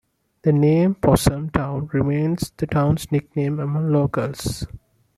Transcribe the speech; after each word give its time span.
The 0.41 0.51
name 0.51 0.95
Possum 0.95 1.51
Town 1.51 1.87
remains 1.93 2.51
the 2.57 2.65
town's 2.65 3.11
nickname 3.11 3.59
among 3.59 3.91
locals. 3.91 4.65